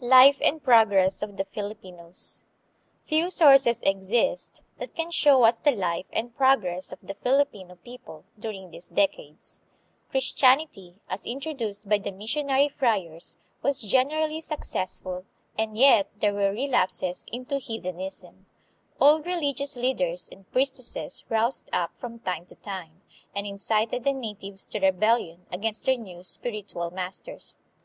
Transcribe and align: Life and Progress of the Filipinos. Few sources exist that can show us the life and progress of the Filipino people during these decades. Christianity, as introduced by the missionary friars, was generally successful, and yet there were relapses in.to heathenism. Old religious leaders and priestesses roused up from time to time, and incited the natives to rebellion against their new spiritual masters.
Life 0.00 0.38
and 0.42 0.60
Progress 0.60 1.22
of 1.22 1.36
the 1.36 1.44
Filipinos. 1.44 2.42
Few 3.04 3.30
sources 3.30 3.80
exist 3.82 4.64
that 4.78 4.96
can 4.96 5.12
show 5.12 5.44
us 5.44 5.56
the 5.58 5.70
life 5.70 6.06
and 6.12 6.36
progress 6.36 6.90
of 6.92 6.98
the 7.00 7.14
Filipino 7.14 7.76
people 7.76 8.24
during 8.36 8.72
these 8.72 8.88
decades. 8.88 9.60
Christianity, 10.10 10.96
as 11.08 11.24
introduced 11.24 11.88
by 11.88 11.98
the 11.98 12.10
missionary 12.10 12.68
friars, 12.68 13.38
was 13.62 13.80
generally 13.80 14.40
successful, 14.40 15.24
and 15.56 15.78
yet 15.78 16.08
there 16.18 16.34
were 16.34 16.50
relapses 16.50 17.24
in.to 17.30 17.60
heathenism. 17.60 18.46
Old 19.00 19.26
religious 19.26 19.76
leaders 19.76 20.28
and 20.32 20.50
priestesses 20.50 21.22
roused 21.28 21.70
up 21.72 21.94
from 21.96 22.18
time 22.18 22.46
to 22.46 22.56
time, 22.56 23.00
and 23.32 23.46
incited 23.46 24.02
the 24.02 24.12
natives 24.12 24.66
to 24.66 24.80
rebellion 24.80 25.46
against 25.52 25.86
their 25.86 25.96
new 25.96 26.24
spiritual 26.24 26.90
masters. 26.90 27.54